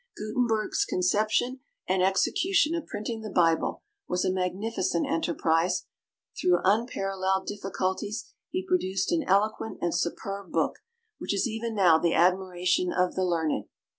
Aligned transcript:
Gutenberg's 0.17 0.83
conception 0.83 1.59
and 1.87 2.01
execution 2.01 2.73
of 2.73 2.87
printing 2.87 3.21
the 3.21 3.29
Bible 3.29 3.83
was 4.07 4.25
a 4.25 4.31
magnificent 4.33 5.05
enterprise; 5.05 5.85
through 6.35 6.57
unparalleled 6.63 7.45
difficulties, 7.45 8.33
he 8.49 8.65
produced 8.65 9.11
an 9.11 9.21
eloquent 9.27 9.77
and 9.79 9.93
superb 9.93 10.51
book, 10.51 10.77
which 11.19 11.35
is 11.35 11.47
even 11.47 11.75
now 11.75 11.99
the 11.99 12.15
admiration 12.15 12.91
of 12.91 13.13
the 13.13 13.23
learned. 13.23 13.65